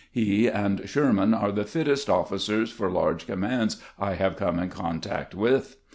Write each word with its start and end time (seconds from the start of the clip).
He 0.11 0.47
and 0.49 0.89
Sherman 0.89 1.35
are 1.35 1.51
the 1.51 1.63
fittest 1.63 2.09
officers 2.09 2.71
for 2.71 2.89
large 2.89 3.27
commands 3.27 3.77
I 3.99 4.15
have 4.15 4.35
come 4.35 4.57
in 4.57 4.69
contact 4.69 5.35
with." 5.35 5.77